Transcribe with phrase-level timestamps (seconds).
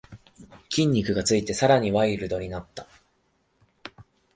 [0.71, 2.87] 筋肉がついてさらにワイルドになった